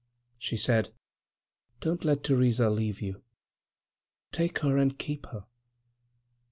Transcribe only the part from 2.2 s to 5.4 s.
Theresa leave you. Take her and keep